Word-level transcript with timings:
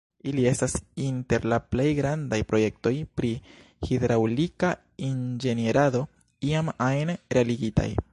Ili 0.29 0.43
estas 0.51 0.73
inter 1.07 1.43
la 1.51 1.57
plej 1.73 1.85
grandaj 1.99 2.39
projektoj 2.51 2.93
pri 3.21 3.29
hidraŭlika 3.89 4.71
inĝenierado 5.09 6.03
iam 6.53 6.73
ajn 6.91 7.15
realigitaj. 7.39 7.89